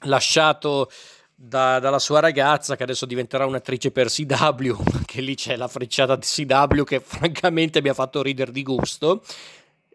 lasciato 0.02 0.90
da, 1.36 1.80
dalla 1.80 2.00
sua 2.00 2.20
ragazza 2.20 2.76
che 2.76 2.84
adesso 2.84 3.06
diventerà 3.06 3.46
un'attrice 3.46 3.92
per 3.92 4.08
CW, 4.08 4.74
che 5.06 5.22
lì 5.22 5.36
c'è 5.36 5.56
la 5.56 5.68
frecciata 5.68 6.16
di 6.16 6.26
CW 6.26 6.84
che 6.84 7.00
francamente 7.00 7.82
mi 7.82 7.90
ha 7.90 7.94
fatto 7.94 8.22
ridere 8.22 8.52
di 8.52 8.64
gusto 8.64 9.24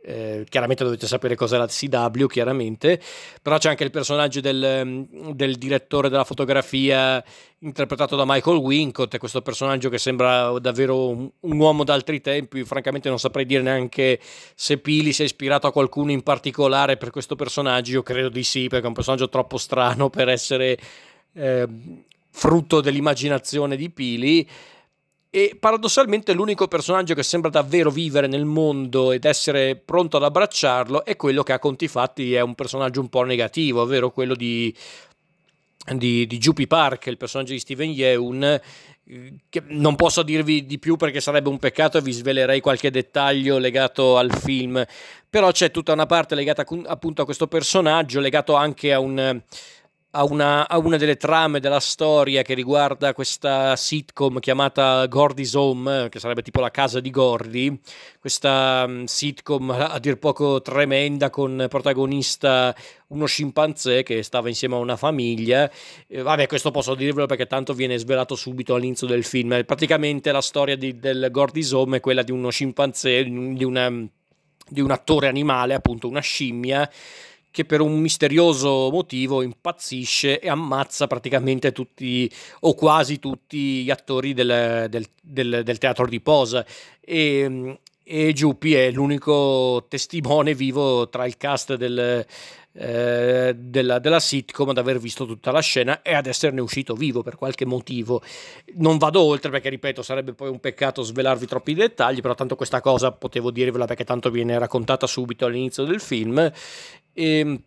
eh, 0.02 0.46
chiaramente 0.48 0.84
dovete 0.84 1.06
sapere 1.06 1.34
cos'è 1.34 1.58
la 1.58 1.66
CW, 1.66 2.26
chiaramente, 2.26 3.00
però 3.42 3.58
c'è 3.58 3.68
anche 3.68 3.84
il 3.84 3.90
personaggio 3.90 4.40
del, 4.40 5.06
del, 5.32 5.56
direttore 5.56 6.08
della 6.08 6.24
fotografia 6.24 7.22
interpretato 7.60 8.16
da 8.16 8.24
Michael 8.26 8.58
Wincott, 8.58 9.16
questo 9.18 9.42
personaggio 9.42 9.88
che 9.88 9.98
sembra 9.98 10.58
davvero 10.58 11.08
un, 11.08 11.28
un, 11.40 11.58
uomo 11.58 11.84
d'altri 11.84 12.20
tempi, 12.20 12.64
francamente 12.64 13.08
non 13.08 13.18
saprei 13.18 13.44
dire 13.44 13.62
neanche 13.62 14.20
se 14.54 14.78
Pili 14.78 15.12
si 15.12 15.22
è 15.22 15.24
ispirato 15.24 15.66
a 15.66 15.72
qualcuno 15.72 16.12
in 16.12 16.22
particolare 16.22 16.96
per 16.96 17.10
questo 17.10 17.34
personaggio, 17.34 17.92
io 17.92 18.02
credo 18.02 18.28
di 18.28 18.44
sì, 18.44 18.68
perché 18.68 18.84
è 18.84 18.88
un 18.88 18.94
personaggio 18.94 19.28
troppo 19.28 19.58
strano 19.58 20.08
per 20.08 20.28
essere 20.28 20.78
eh, 21.34 21.68
frutto 22.30 22.80
dell'immaginazione 22.80 23.76
di 23.76 23.90
Pili 23.90 24.48
e 25.30 25.56
paradossalmente 25.58 26.32
l'unico 26.32 26.68
personaggio 26.68 27.14
che 27.14 27.22
sembra 27.22 27.50
davvero 27.50 27.90
vivere 27.90 28.26
nel 28.26 28.46
mondo 28.46 29.12
ed 29.12 29.26
essere 29.26 29.76
pronto 29.76 30.16
ad 30.16 30.22
abbracciarlo 30.22 31.04
è 31.04 31.16
quello 31.16 31.42
che 31.42 31.52
a 31.52 31.58
conti 31.58 31.86
fatti 31.86 32.32
è 32.34 32.40
un 32.40 32.54
personaggio 32.54 33.00
un 33.00 33.08
po' 33.08 33.24
negativo, 33.24 33.82
ovvero 33.82 34.10
quello 34.10 34.34
di, 34.34 34.74
di, 35.94 36.26
di 36.26 36.38
Juppie 36.38 36.66
Park, 36.66 37.06
il 37.06 37.18
personaggio 37.18 37.52
di 37.52 37.58
Steven 37.58 37.90
Yeun. 37.90 38.60
Che 39.48 39.62
non 39.68 39.96
posso 39.96 40.22
dirvi 40.22 40.66
di 40.66 40.78
più 40.78 40.96
perché 40.96 41.22
sarebbe 41.22 41.48
un 41.48 41.58
peccato 41.58 41.96
e 41.96 42.02
vi 42.02 42.12
svelerei 42.12 42.60
qualche 42.60 42.90
dettaglio 42.90 43.56
legato 43.56 44.18
al 44.18 44.30
film, 44.30 44.84
però 45.30 45.50
c'è 45.50 45.70
tutta 45.70 45.94
una 45.94 46.04
parte 46.04 46.34
legata 46.34 46.62
appunto 46.84 47.22
a 47.22 47.24
questo 47.24 47.46
personaggio, 47.46 48.20
legato 48.20 48.54
anche 48.54 48.92
a 48.92 49.00
un 49.00 49.40
a 50.18 50.24
una, 50.24 50.68
a 50.68 50.78
una, 50.78 50.96
delle 50.96 51.16
trame 51.16 51.60
della 51.60 51.78
storia 51.78 52.42
che 52.42 52.54
riguarda 52.54 53.12
questa 53.12 53.76
sitcom 53.76 54.40
chiamata 54.40 55.06
Gordy's 55.06 55.54
Home, 55.54 56.08
che 56.08 56.18
sarebbe 56.18 56.42
tipo 56.42 56.60
la 56.60 56.72
casa 56.72 56.98
di 56.98 57.10
Gordy, 57.10 57.78
questa 58.18 58.84
um, 58.84 59.04
sitcom 59.04 59.70
a 59.70 59.96
dir 60.00 60.18
poco 60.18 60.60
tremenda 60.60 61.30
con 61.30 61.66
protagonista 61.68 62.74
uno 63.08 63.26
scimpanzé 63.26 64.02
che 64.02 64.24
stava 64.24 64.48
insieme 64.48 64.74
a 64.74 64.78
una 64.78 64.96
famiglia. 64.96 65.70
Eh, 66.08 66.22
vabbè, 66.22 66.48
questo 66.48 66.72
posso 66.72 66.96
dirvelo 66.96 67.26
perché 67.26 67.46
tanto 67.46 67.72
viene 67.72 67.96
svelato 67.96 68.34
subito 68.34 68.74
all'inizio 68.74 69.06
del 69.06 69.22
film. 69.22 69.62
Praticamente 69.64 70.32
la 70.32 70.40
storia 70.40 70.76
di, 70.76 70.98
del 70.98 71.28
Gordy's 71.30 71.70
Home 71.70 71.98
è 71.98 72.00
quella 72.00 72.24
di 72.24 72.32
uno 72.32 72.50
scimpanzé, 72.50 73.22
di, 73.22 73.64
una, 73.64 73.88
di 74.68 74.80
un 74.80 74.90
attore 74.90 75.28
animale, 75.28 75.74
appunto 75.74 76.08
una 76.08 76.20
scimmia 76.20 76.90
che 77.50 77.64
per 77.64 77.80
un 77.80 77.98
misterioso 77.98 78.90
motivo 78.90 79.42
impazzisce 79.42 80.40
e 80.40 80.48
ammazza 80.48 81.06
praticamente 81.06 81.72
tutti 81.72 82.30
o 82.60 82.74
quasi 82.74 83.18
tutti 83.18 83.82
gli 83.84 83.90
attori 83.90 84.34
del, 84.34 84.86
del, 84.88 85.06
del, 85.20 85.62
del 85.64 85.78
teatro 85.78 86.06
di 86.06 86.20
posa. 86.20 86.64
E, 87.00 87.78
e 88.10 88.32
Giuppi 88.32 88.72
è 88.72 88.90
l'unico 88.90 89.84
testimone 89.86 90.54
vivo 90.54 91.10
tra 91.10 91.26
il 91.26 91.36
cast 91.36 91.74
del, 91.74 92.24
eh, 92.72 93.54
della, 93.54 93.98
della, 93.98 94.18
sitcom 94.18 94.70
ad 94.70 94.78
aver 94.78 94.98
visto 94.98 95.26
tutta 95.26 95.50
la 95.50 95.60
scena 95.60 96.00
e 96.00 96.14
ad 96.14 96.26
esserne 96.26 96.62
uscito 96.62 96.94
vivo 96.94 97.22
per 97.22 97.36
qualche 97.36 97.66
motivo. 97.66 98.22
Non 98.76 98.96
vado 98.96 99.20
oltre 99.20 99.50
perché, 99.50 99.68
ripeto, 99.68 100.00
sarebbe 100.00 100.32
poi 100.32 100.48
un 100.48 100.58
peccato 100.58 101.02
svelarvi 101.02 101.44
troppi 101.44 101.74
dettagli, 101.74 102.22
però 102.22 102.34
tanto 102.34 102.56
questa 102.56 102.80
cosa 102.80 103.12
potevo 103.12 103.50
dirvela 103.50 103.84
perché 103.84 104.04
tanto 104.04 104.30
viene 104.30 104.58
raccontata 104.58 105.06
subito 105.06 105.44
all'inizio 105.44 105.84
del 105.84 106.00
film. 106.00 106.38
E 106.38 106.50
ehm, 107.12 107.62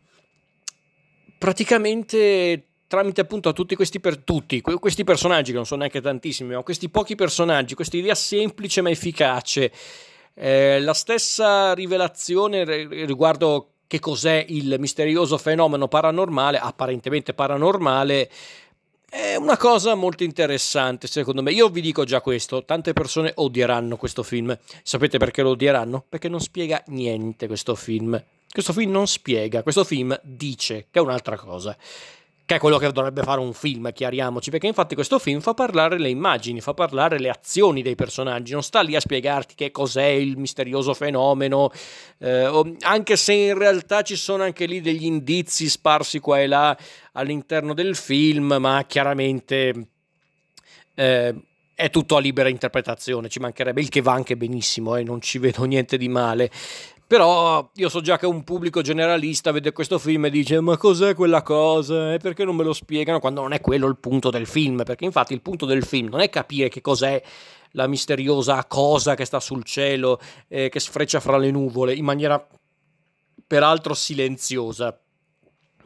praticamente 1.38 2.65
tramite 2.88 3.21
appunto 3.21 3.50
a 3.50 3.53
tutti 3.53 3.75
questi, 3.75 4.00
per 4.00 4.17
tutti, 4.17 4.60
questi 4.62 5.03
personaggi 5.03 5.51
che 5.51 5.57
non 5.57 5.67
sono 5.67 5.81
neanche 5.81 6.01
tantissimi, 6.01 6.55
ma 6.55 6.63
questi 6.63 6.89
pochi 6.89 7.13
personaggi, 7.13 7.75
questa 7.75 7.95
idea 7.95 8.15
semplice 8.15 8.81
ma 8.81 8.89
efficace 8.89 9.71
eh, 10.34 10.80
la 10.80 10.94
stessa 10.94 11.74
rivelazione 11.74 12.64
riguardo 12.64 13.72
che 13.88 14.00
cos'è 14.00 14.46
il 14.48 14.76
misterioso 14.80 15.38
fenomeno 15.38 15.88
paranormale, 15.88 16.58
apparentemente 16.58 17.34
paranormale, 17.34 18.30
è 19.10 19.36
una 19.36 19.58
cosa 19.58 19.96
molto 19.96 20.24
interessante 20.24 21.08
secondo 21.08 21.42
me. 21.42 21.52
Io 21.52 21.68
vi 21.68 21.82
dico 21.82 22.06
già 22.06 22.22
questo, 22.22 22.64
tante 22.64 22.94
persone 22.94 23.34
odieranno 23.36 23.98
questo 23.98 24.24
film. 24.24 24.58
Sapete 24.84 25.18
perché 25.18 25.42
lo 25.42 25.50
odieranno? 25.50 26.06
Perché 26.08 26.30
non 26.30 26.40
spiega 26.40 26.82
niente 26.88 27.48
questo 27.48 27.76
film. 27.76 28.24
Questo 28.50 28.72
film 28.74 28.92
non 28.92 29.08
spiega, 29.08 29.64
questo 29.64 29.84
film 29.84 30.18
dice 30.24 30.88
che 30.90 31.00
è 31.00 31.02
un'altra 31.02 31.38
cosa 31.38 31.76
che 32.51 32.58
è 32.58 32.60
quello 32.60 32.77
che 32.77 32.91
dovrebbe 32.91 33.24
fare 33.24 33.39
un 33.39 33.53
film, 33.53 33.93
chiariamoci, 33.93 34.50
perché 34.50 34.67
infatti 34.67 34.93
questo 34.93 35.20
film 35.20 35.39
fa 35.39 35.53
parlare 35.53 35.98
le 35.98 36.10
immagini, 36.10 36.60
fa 36.60 36.74
parlare 36.74 37.17
le 37.17 37.29
azioni 37.29 37.81
dei 37.81 37.96
personaggi, 37.96 38.51
non 38.51 38.62
sta 38.62 38.81
lì 38.81 38.93
a 38.93 39.00
spiegarti 39.00 39.55
che 39.55 39.72
cos'è 39.72 40.08
il 40.08 40.38
misterioso 40.38 40.93
fenomeno, 40.93 41.72
eh, 42.17 42.75
anche 42.81 43.15
se 43.15 43.31
in 43.31 43.58
realtà 43.58 44.01
ci 44.01 44.17
sono 44.17 44.43
anche 44.43 44.65
lì 44.65 44.81
degli 44.81 45.05
indizi 45.05 45.70
sparsi 45.70 46.20
qua 46.20 46.41
e 46.41 46.48
là 46.48 46.77
all'interno 47.13 47.74
del 47.74 47.96
film, 47.96 48.58
ma 48.60 48.84
chiaramente... 48.86 49.88
Eh, 50.93 51.36
è 51.74 51.89
tutto 51.89 52.15
a 52.15 52.20
libera 52.20 52.48
interpretazione, 52.48 53.27
ci 53.27 53.39
mancherebbe 53.39 53.81
il 53.81 53.89
che 53.89 54.01
va 54.01 54.12
anche 54.12 54.38
benissimo, 54.38 54.96
eh, 54.98 55.03
non 55.03 55.20
ci 55.20 55.39
vedo 55.39 55.63
niente 55.63 55.98
di 55.98 56.10
male. 56.10 56.51
Però 57.12 57.70
io 57.75 57.89
so 57.89 58.00
già 58.00 58.18
che 58.18 58.25
un 58.25 58.46
pubblico 58.46 58.80
generalista 58.80 59.51
vede 59.51 59.74
questo 59.74 60.00
film 60.00 60.27
e 60.27 60.30
dice 60.30 60.62
ma 60.62 60.77
cos'è 60.77 61.13
quella 61.13 61.41
cosa? 61.41 62.13
E 62.13 62.20
perché 62.20 62.46
non 62.46 62.56
me 62.56 62.63
lo 62.63 62.72
spiegano? 62.72 63.20
Quando 63.20 63.41
non 63.41 63.51
è 63.51 63.60
quello 63.60 63.88
il 63.88 63.98
punto 63.98 64.30
del 64.30 64.48
film, 64.48 64.84
perché 64.86 65.03
infatti 65.03 65.34
il 65.34 65.41
punto 65.41 65.65
del 65.65 65.84
film 65.84 66.08
non 66.08 66.22
è 66.22 66.30
capire 66.30 66.70
che 66.70 66.80
cos'è 66.80 67.22
la 67.72 67.88
misteriosa 67.88 68.63
cosa 68.63 69.15
che 69.15 69.25
sta 69.25 69.41
sul 69.41 69.65
cielo, 69.65 70.22
eh, 70.48 70.70
che 70.70 70.80
sfreccia 70.80 71.20
fra 71.20 71.36
le 71.36 71.51
nuvole, 71.51 71.94
in 71.94 72.06
maniera 72.06 72.48
peraltro 73.46 73.94
silenziosa. 73.94 74.98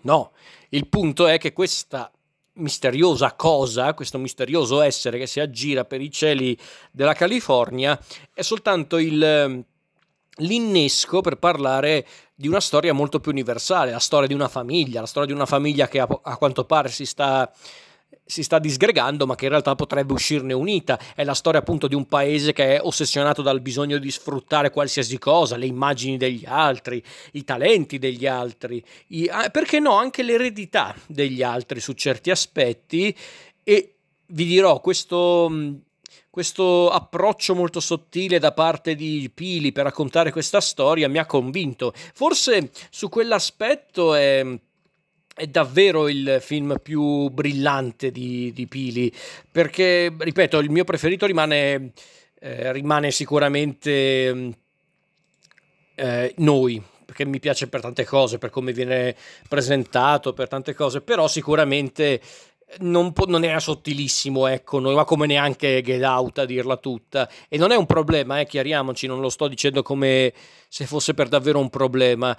No, 0.01 0.31
il 0.69 0.87
punto 0.87 1.25
è 1.25 1.39
che 1.39 1.53
questa 1.53 2.11
misteriosa 2.57 3.33
cosa, 3.33 3.95
questo 3.95 4.19
misterioso 4.19 4.79
essere 4.79 5.17
che 5.17 5.25
si 5.25 5.39
aggira 5.39 5.85
per 5.85 6.01
i 6.01 6.11
cieli 6.11 6.55
della 6.91 7.13
California, 7.13 7.99
è 8.31 8.43
soltanto 8.43 8.99
il 8.99 9.65
l'innesco 10.37 11.21
per 11.21 11.37
parlare 11.37 12.05
di 12.33 12.47
una 12.47 12.59
storia 12.59 12.93
molto 12.93 13.19
più 13.19 13.31
universale, 13.31 13.91
la 13.91 13.99
storia 13.99 14.27
di 14.27 14.33
una 14.33 14.49
famiglia, 14.49 14.99
la 14.99 15.07
storia 15.07 15.29
di 15.29 15.33
una 15.33 15.45
famiglia 15.45 15.87
che 15.87 15.99
a, 15.99 16.07
a 16.21 16.37
quanto 16.37 16.65
pare 16.65 16.89
si 16.89 17.05
sta, 17.05 17.49
si 18.25 18.43
sta 18.43 18.59
disgregando, 18.59 19.25
ma 19.25 19.35
che 19.35 19.45
in 19.45 19.51
realtà 19.51 19.75
potrebbe 19.75 20.11
uscirne 20.11 20.53
unita. 20.53 20.99
È 21.15 21.23
la 21.23 21.33
storia 21.33 21.61
appunto 21.61 21.87
di 21.87 21.95
un 21.95 22.07
paese 22.07 22.51
che 22.51 22.75
è 22.75 22.81
ossessionato 22.81 23.41
dal 23.41 23.61
bisogno 23.61 23.97
di 23.97 24.11
sfruttare 24.11 24.71
qualsiasi 24.71 25.17
cosa, 25.17 25.55
le 25.55 25.67
immagini 25.67 26.17
degli 26.17 26.43
altri, 26.45 27.01
i 27.33 27.43
talenti 27.43 27.97
degli 27.99 28.25
altri, 28.25 28.83
i, 29.07 29.29
perché 29.51 29.79
no, 29.79 29.93
anche 29.93 30.23
l'eredità 30.23 30.93
degli 31.07 31.41
altri 31.41 31.79
su 31.79 31.93
certi 31.93 32.31
aspetti. 32.31 33.15
E 33.63 33.95
vi 34.27 34.45
dirò, 34.45 34.81
questo 34.81 35.49
questo 36.35 36.89
approccio 36.89 37.55
molto 37.55 37.79
sottile 37.79 38.39
da 38.39 38.51
parte 38.51 38.93
di 38.93 39.31
Pili 39.33 39.71
per 39.71 39.85
raccontare 39.85 40.33
questa 40.33 40.59
storia 40.59 41.07
mi 41.07 41.17
ha 41.17 41.25
convinto. 41.25 41.93
Forse 41.95 42.71
su 42.89 43.07
quell'aspetto 43.07 44.13
è 44.15 44.45
è 45.33 45.47
davvero 45.47 46.09
il 46.09 46.39
film 46.41 46.77
più 46.81 47.29
brillante 47.29 48.11
di, 48.11 48.51
di 48.53 48.67
Pili, 48.67 49.13
perché, 49.49 50.13
ripeto, 50.17 50.59
il 50.59 50.69
mio 50.69 50.83
preferito 50.83 51.25
rimane, 51.25 51.91
eh, 52.39 52.71
rimane 52.73 53.11
sicuramente 53.11 54.53
eh, 55.95 56.33
Noi, 56.37 56.81
perché 57.05 57.25
mi 57.25 57.39
piace 57.39 57.67
per 57.67 57.79
tante 57.79 58.03
cose, 58.03 58.39
per 58.39 58.49
come 58.49 58.73
viene 58.73 59.15
presentato, 59.47 60.33
per 60.33 60.49
tante 60.49 60.73
cose, 60.73 60.99
però 60.99 61.29
sicuramente 61.29 62.21
non, 62.79 63.13
po- 63.13 63.25
non, 63.27 63.43
era 63.43 63.59
sottilissimo, 63.59 64.47
ecco, 64.47 64.79
non 64.79 64.93
va 64.93 65.05
come 65.05 65.25
neanche 65.25 65.81
Get 65.81 66.03
Out 66.03 66.39
a 66.39 66.45
dirla 66.45 66.77
tutta. 66.77 67.29
E 67.47 67.57
non 67.57 67.71
è 67.71 67.75
un 67.75 67.85
problema, 67.85 68.39
eh, 68.39 68.45
chiariamoci, 68.45 69.07
non 69.07 69.19
lo 69.19 69.29
sto 69.29 69.47
dicendo 69.47 69.81
come 69.81 70.33
se 70.67 70.85
fosse 70.85 71.13
per 71.13 71.27
davvero 71.27 71.59
un 71.59 71.69
problema. 71.69 72.35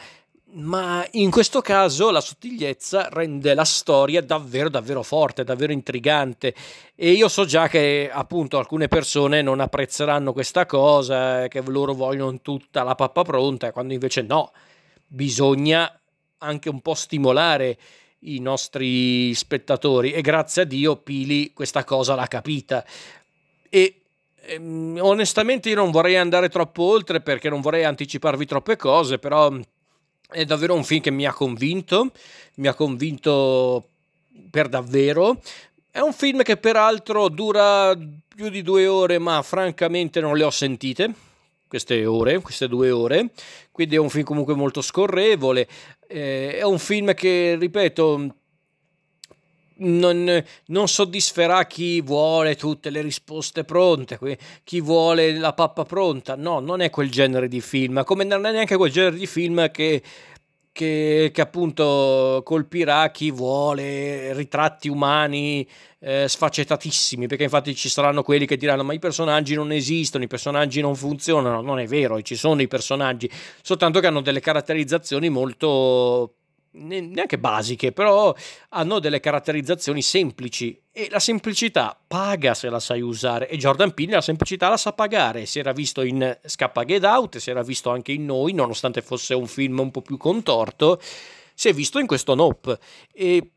Ma 0.58 1.06
in 1.12 1.30
questo 1.30 1.60
caso 1.60 2.10
la 2.10 2.20
sottigliezza 2.20 3.08
rende 3.10 3.52
la 3.52 3.64
storia 3.64 4.22
davvero 4.22 4.70
davvero 4.70 5.02
forte, 5.02 5.44
davvero 5.44 5.72
intrigante 5.72 6.54
e 6.94 7.10
io 7.10 7.28
so 7.28 7.44
già 7.44 7.68
che 7.68 8.08
appunto 8.10 8.56
alcune 8.56 8.88
persone 8.88 9.42
non 9.42 9.60
apprezzeranno 9.60 10.32
questa 10.32 10.64
cosa, 10.64 11.46
che 11.48 11.60
loro 11.66 11.92
vogliono 11.92 12.40
tutta 12.40 12.84
la 12.84 12.94
pappa 12.94 13.22
pronta, 13.22 13.72
quando 13.72 13.92
invece 13.92 14.22
no, 14.22 14.52
bisogna 15.06 15.92
anche 16.38 16.68
un 16.68 16.80
po' 16.80 16.94
stimolare 16.94 17.76
i 18.26 18.38
nostri 18.40 19.34
spettatori 19.34 20.12
e 20.12 20.20
grazie 20.20 20.62
a 20.62 20.64
Dio 20.64 20.96
Pili 20.96 21.52
questa 21.52 21.84
cosa 21.84 22.14
l'ha 22.14 22.26
capita. 22.26 22.84
E 23.68 24.00
ehm, 24.42 24.98
onestamente 25.00 25.68
io 25.68 25.76
non 25.76 25.90
vorrei 25.90 26.16
andare 26.16 26.48
troppo 26.48 26.84
oltre 26.84 27.20
perché 27.20 27.48
non 27.48 27.60
vorrei 27.60 27.84
anticiparvi 27.84 28.46
troppe 28.46 28.76
cose 28.76 29.18
però 29.18 29.52
è 30.28 30.44
davvero 30.44 30.74
un 30.74 30.84
film 30.84 31.00
che 31.00 31.10
mi 31.10 31.24
ha 31.24 31.32
convinto 31.32 32.10
mi 32.54 32.66
ha 32.68 32.74
convinto 32.74 33.88
per 34.50 34.68
davvero. 34.68 35.40
È 35.90 36.00
un 36.00 36.12
film 36.12 36.42
che 36.42 36.56
peraltro 36.56 37.28
dura 37.28 37.96
più 37.96 38.48
di 38.48 38.62
due 38.62 38.86
ore 38.86 39.18
ma 39.18 39.40
francamente 39.42 40.20
non 40.20 40.36
le 40.36 40.44
ho 40.44 40.50
sentite 40.50 41.14
queste 41.68 42.04
ore, 42.06 42.40
queste 42.40 42.68
due 42.68 42.90
ore, 42.90 43.30
quindi 43.72 43.96
è 43.96 43.98
un 43.98 44.10
film 44.10 44.24
comunque 44.24 44.54
molto 44.54 44.80
scorrevole, 44.80 45.68
eh, 46.06 46.56
è 46.56 46.62
un 46.62 46.78
film 46.78 47.14
che, 47.14 47.56
ripeto, 47.58 48.34
non, 49.78 50.44
non, 50.66 50.88
soddisferà 50.88 51.66
chi 51.66 52.00
vuole 52.00 52.56
tutte 52.56 52.90
le 52.90 53.02
risposte 53.02 53.64
pronte, 53.64 54.18
chi 54.64 54.80
vuole 54.80 55.36
la 55.36 55.52
pappa 55.52 55.84
pronta, 55.84 56.34
no, 56.34 56.60
non 56.60 56.80
è 56.80 56.88
quel 56.90 57.10
genere 57.10 57.48
di 57.48 57.60
film, 57.60 58.02
come 58.04 58.24
non 58.24 58.46
è 58.46 58.52
neanche 58.52 58.76
quel 58.76 58.90
genere 58.90 59.16
di 59.16 59.26
film 59.26 59.70
che 59.70 60.02
che, 60.76 61.30
che, 61.32 61.40
appunto 61.40 62.42
colpirà 62.44 63.10
chi 63.10 63.30
vuole 63.30 64.34
ritratti 64.34 64.90
umani 64.90 65.66
eh, 66.00 66.28
sfaccetatissimi, 66.28 67.26
perché 67.26 67.44
infatti 67.44 67.74
ci 67.74 67.88
saranno 67.88 68.22
quelli 68.22 68.44
che 68.44 68.58
diranno 68.58 68.84
ma 68.84 68.92
i 68.92 68.98
personaggi 68.98 69.54
non 69.54 69.72
esistono, 69.72 70.24
i 70.24 70.26
personaggi 70.26 70.82
non 70.82 70.94
funzionano, 70.94 71.62
non 71.62 71.78
è 71.78 71.86
vero, 71.86 72.20
ci 72.20 72.34
sono 72.36 72.60
i 72.60 72.68
personaggi, 72.68 73.30
soltanto 73.62 74.00
che 74.00 74.06
hanno 74.06 74.20
delle 74.20 74.40
caratterizzazioni 74.40 75.30
molto 75.30 76.34
neanche 76.76 77.38
basiche, 77.38 77.92
però 77.92 78.34
hanno 78.70 78.98
delle 78.98 79.20
caratterizzazioni 79.20 80.02
semplici. 80.02 80.80
E 80.92 81.08
la 81.10 81.18
semplicità 81.18 81.98
paga 82.06 82.54
se 82.54 82.70
la 82.70 82.80
sai 82.80 83.00
usare. 83.00 83.48
E 83.48 83.56
Jordan 83.56 83.92
Peele 83.92 84.12
la 84.12 84.20
semplicità 84.20 84.68
la 84.68 84.76
sa 84.76 84.92
pagare, 84.92 85.46
si 85.46 85.58
era 85.58 85.72
visto 85.72 86.02
in 86.02 86.38
Scappa 86.44 86.84
Get 86.84 87.04
Out, 87.04 87.38
si 87.38 87.50
era 87.50 87.62
visto 87.62 87.90
anche 87.90 88.12
in 88.12 88.24
Noi, 88.24 88.52
nonostante 88.52 89.02
fosse 89.02 89.34
un 89.34 89.46
film 89.46 89.78
un 89.78 89.90
po' 89.90 90.02
più 90.02 90.16
contorto, 90.16 91.00
si 91.54 91.68
è 91.68 91.72
visto 91.72 91.98
in 91.98 92.06
questo 92.06 92.34
Nope. 92.34 92.78
E 93.12 93.50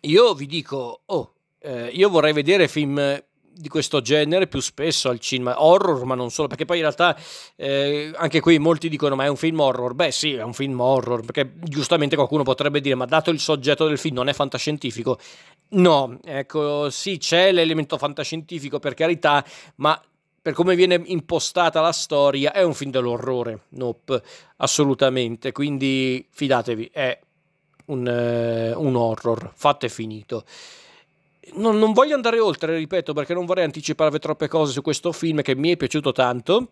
io 0.00 0.34
vi 0.34 0.46
dico, 0.46 1.02
oh, 1.04 1.34
eh, 1.58 1.88
io 1.88 2.08
vorrei 2.08 2.32
vedere 2.32 2.68
film 2.68 3.22
di 3.54 3.68
questo 3.68 4.00
genere 4.00 4.46
più 4.46 4.60
spesso 4.60 5.08
al 5.08 5.18
cinema, 5.18 5.62
horror 5.62 6.04
ma 6.04 6.14
non 6.14 6.30
solo, 6.30 6.48
perché 6.48 6.64
poi 6.64 6.76
in 6.76 6.82
realtà 6.82 7.16
eh, 7.56 8.12
anche 8.14 8.40
qui 8.40 8.58
molti 8.58 8.88
dicono 8.88 9.14
ma 9.14 9.24
è 9.24 9.28
un 9.28 9.36
film 9.36 9.60
horror, 9.60 9.94
beh 9.94 10.10
sì 10.10 10.34
è 10.34 10.42
un 10.42 10.52
film 10.52 10.80
horror, 10.80 11.20
perché 11.24 11.52
giustamente 11.62 12.16
qualcuno 12.16 12.42
potrebbe 12.42 12.80
dire 12.80 12.94
ma 12.94 13.04
dato 13.04 13.30
il 13.30 13.38
soggetto 13.38 13.86
del 13.86 13.98
film 13.98 14.16
non 14.16 14.28
è 14.28 14.32
fantascientifico, 14.32 15.18
no, 15.70 16.18
ecco 16.24 16.90
sì 16.90 17.18
c'è 17.18 17.52
l'elemento 17.52 17.96
fantascientifico 17.98 18.78
per 18.78 18.94
carità, 18.94 19.44
ma 19.76 20.00
per 20.42 20.52
come 20.52 20.74
viene 20.74 21.00
impostata 21.06 21.80
la 21.80 21.92
storia 21.92 22.52
è 22.52 22.62
un 22.62 22.74
film 22.74 22.90
dell'orrore, 22.90 23.62
nope, 23.70 24.22
assolutamente, 24.56 25.52
quindi 25.52 26.26
fidatevi, 26.30 26.90
è 26.92 27.18
un, 27.86 28.06
uh, 28.06 28.78
un 28.78 28.94
horror, 28.94 29.52
fatto 29.54 29.86
e 29.86 29.88
finito 29.88 30.44
non, 31.54 31.78
non 31.78 31.92
voglio 31.92 32.14
andare 32.14 32.40
oltre, 32.40 32.76
ripeto, 32.76 33.12
perché 33.12 33.34
non 33.34 33.46
vorrei 33.46 33.64
anticiparvi 33.64 34.18
troppe 34.18 34.48
cose 34.48 34.72
su 34.72 34.82
questo 34.82 35.12
film 35.12 35.42
che 35.42 35.54
mi 35.54 35.70
è 35.70 35.76
piaciuto 35.76 36.12
tanto. 36.12 36.68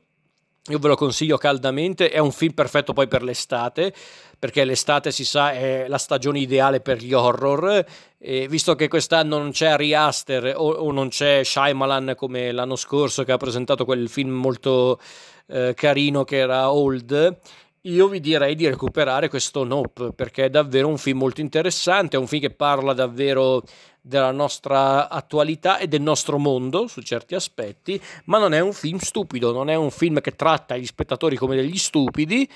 Io 0.68 0.78
ve 0.78 0.88
lo 0.88 0.94
consiglio 0.94 1.38
caldamente, 1.38 2.10
è 2.10 2.18
un 2.18 2.30
film 2.30 2.52
perfetto 2.52 2.92
poi 2.92 3.08
per 3.08 3.24
l'estate, 3.24 3.92
perché 4.38 4.64
l'estate 4.64 5.10
si 5.10 5.24
sa 5.24 5.50
è 5.50 5.86
la 5.88 5.98
stagione 5.98 6.38
ideale 6.38 6.80
per 6.80 6.98
gli 6.98 7.12
horror, 7.12 7.84
e 8.16 8.46
visto 8.46 8.76
che 8.76 8.86
quest'anno 8.86 9.38
non 9.38 9.50
c'è 9.50 9.66
Ari 9.70 9.92
Aster 9.92 10.54
o, 10.56 10.70
o, 10.70 10.92
non 10.92 11.08
c'è 11.08 11.42
Shyamalan 11.42 12.14
come 12.16 12.52
l'anno 12.52 12.76
scorso 12.76 13.24
che 13.24 13.32
ha 13.32 13.38
presentato 13.38 13.84
quel 13.84 14.08
film 14.08 14.30
molto 14.30 15.00
eh, 15.48 15.74
carino 15.74 16.22
che 16.22 16.36
era 16.36 16.70
Old, 16.70 17.38
io 17.82 18.06
vi 18.06 18.20
direi 18.20 18.54
di 18.54 18.68
recuperare 18.68 19.28
questo 19.28 19.64
Nope, 19.64 20.12
perché 20.12 20.44
è 20.44 20.50
davvero 20.50 20.86
un 20.86 20.98
film 20.98 21.18
molto 21.18 21.40
interessante, 21.40 22.16
è 22.16 22.20
un 22.20 22.28
film 22.28 22.42
che 22.42 22.50
parla 22.50 22.92
davvero 22.92 23.64
della 24.00 24.30
nostra 24.30 25.08
attualità 25.08 25.78
e 25.78 25.88
del 25.88 26.00
nostro 26.00 26.38
mondo 26.38 26.86
su 26.86 27.00
certi 27.02 27.34
aspetti, 27.34 28.00
ma 28.26 28.38
non 28.38 28.52
è 28.52 28.60
un 28.60 28.72
film 28.72 28.98
stupido, 28.98 29.52
non 29.52 29.68
è 29.68 29.74
un 29.74 29.90
film 29.90 30.20
che 30.20 30.36
tratta 30.36 30.76
gli 30.76 30.86
spettatori 30.86 31.36
come 31.36 31.56
degli 31.56 31.76
stupidi, 31.76 32.48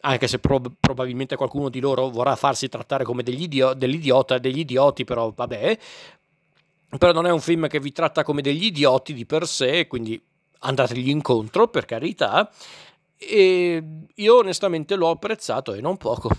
anche 0.00 0.28
se 0.28 0.38
prob- 0.38 0.72
probabilmente 0.78 1.36
qualcuno 1.36 1.70
di 1.70 1.80
loro 1.80 2.10
vorrà 2.10 2.36
farsi 2.36 2.68
trattare 2.68 3.04
come 3.04 3.22
degli 3.22 3.42
idio- 3.42 3.72
dell'idiota, 3.72 4.36
degli 4.36 4.58
idioti, 4.58 5.04
però 5.04 5.32
vabbè. 5.34 5.78
Però 6.98 7.12
non 7.12 7.26
è 7.26 7.30
un 7.30 7.40
film 7.40 7.68
che 7.68 7.80
vi 7.80 7.90
tratta 7.90 8.22
come 8.22 8.42
degli 8.42 8.66
idioti 8.66 9.14
di 9.14 9.24
per 9.24 9.46
sé, 9.46 9.86
quindi 9.86 10.20
andategli 10.60 11.08
incontro, 11.08 11.68
per 11.68 11.86
carità. 11.86 12.50
E 13.26 13.82
io 14.14 14.36
onestamente 14.36 14.94
l'ho 14.94 15.10
apprezzato 15.10 15.74
e 15.74 15.80
non 15.80 15.96
poco. 15.96 16.30